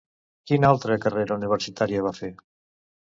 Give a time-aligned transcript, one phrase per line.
[0.51, 2.31] Quina altra carrera universitària va fer?